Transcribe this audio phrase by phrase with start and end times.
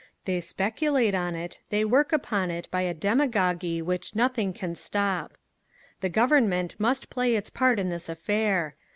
[0.25, 5.33] They speculate on it, they work upon it by a demagogy which nothing can stop….
[5.99, 8.75] "The Government must play its part in this affair.